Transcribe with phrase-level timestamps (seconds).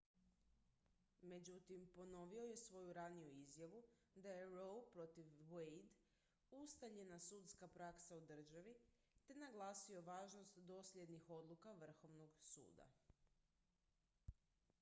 [1.31, 3.81] međutim ponovio je svoju raniju izjavu
[4.23, 5.83] da je roe protiv wade
[6.63, 8.73] ustaljena sudska praksa u državi
[9.27, 12.89] te naglasio važnost dosljednih odluka vrhovnog suda